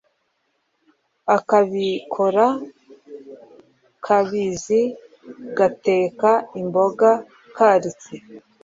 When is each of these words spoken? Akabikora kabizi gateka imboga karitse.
Akabikora 1.35 2.45
kabizi 4.05 4.81
gateka 5.57 6.29
imboga 6.59 7.09
karitse. 7.55 8.13